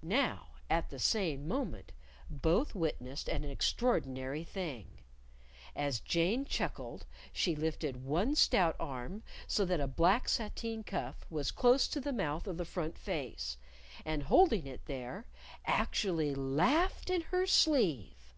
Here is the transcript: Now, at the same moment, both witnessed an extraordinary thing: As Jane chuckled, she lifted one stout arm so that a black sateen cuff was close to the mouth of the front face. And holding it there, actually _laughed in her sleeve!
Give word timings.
Now, 0.00 0.52
at 0.70 0.88
the 0.88 0.98
same 0.98 1.46
moment, 1.46 1.92
both 2.30 2.74
witnessed 2.74 3.28
an 3.28 3.44
extraordinary 3.44 4.42
thing: 4.42 4.86
As 5.74 6.00
Jane 6.00 6.46
chuckled, 6.46 7.04
she 7.30 7.54
lifted 7.54 8.02
one 8.02 8.34
stout 8.36 8.74
arm 8.80 9.22
so 9.46 9.66
that 9.66 9.78
a 9.78 9.86
black 9.86 10.30
sateen 10.30 10.82
cuff 10.82 11.26
was 11.28 11.50
close 11.50 11.88
to 11.88 12.00
the 12.00 12.14
mouth 12.14 12.46
of 12.46 12.56
the 12.56 12.64
front 12.64 12.96
face. 12.96 13.58
And 14.06 14.22
holding 14.22 14.66
it 14.66 14.86
there, 14.86 15.26
actually 15.66 16.32
_laughed 16.34 17.10
in 17.14 17.20
her 17.30 17.44
sleeve! 17.46 18.32